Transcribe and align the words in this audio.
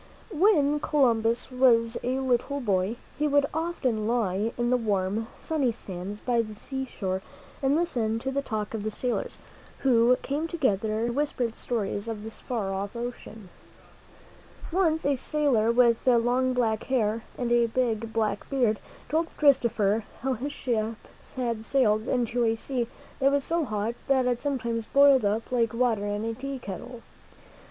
When 0.33 0.79
Columbus 0.79 1.51
was 1.51 1.95
a 2.01 2.19
little 2.21 2.59
boy, 2.59 2.95
he 3.19 3.27
would 3.27 3.45
often 3.53 4.07
lie 4.07 4.51
in 4.57 4.71
the 4.71 4.75
warm, 4.75 5.27
sunny 5.39 5.71
sands 5.71 6.19
by 6.19 6.41
the 6.41 6.55
seashore 6.55 7.21
and 7.61 7.75
listen 7.75 8.17
to 8.17 8.31
the 8.31 8.41
talk 8.41 8.73
of 8.73 8.81
the 8.81 8.89
sailors, 8.89 9.37
who 9.81 10.15
came 10.23 10.47
together 10.47 10.93
and 11.05 11.09
u 11.13 11.13
i^'At' 11.13 11.13
.r^ 11.13 11.13
;^is? 11.13 11.13
■yJi'fSiM 11.13 11.13
ml 11.13 11.13
.;3Vu:. 11.13 11.13
MEN 11.13 11.13
WHO 11.13 11.13
FOUND 11.13 11.13
AMERICA 11.13 11.13
whispered 11.13 11.55
stories 11.55 12.07
of 12.07 12.23
this 12.23 12.39
far 12.39 12.73
off 12.73 12.95
ocean. 12.95 13.49
Once 14.71 15.05
a 15.05 15.15
sailor 15.15 15.71
with 15.71 16.07
long 16.07 16.53
black 16.53 16.83
hair 16.85 17.21
and 17.37 17.51
a 17.51 17.67
big 17.67 18.11
black 18.11 18.49
beard 18.49 18.79
told 19.07 19.27
Christopher 19.37 20.03
how 20.21 20.33
his 20.33 20.51
ship 20.51 20.95
had 21.35 21.63
sailed 21.63 22.07
into 22.07 22.43
a 22.43 22.55
sea 22.55 22.87
that 23.19 23.31
was 23.31 23.43
so 23.43 23.63
hot 23.65 23.93
that 24.07 24.25
it 24.25 24.41
sometimes 24.41 24.87
boiled 24.87 25.23
up 25.23 25.51
like 25.51 25.75
water 25.75 26.07
in 26.07 26.25
a 26.25 26.33
tea 26.33 26.57
kettle. 26.57 27.03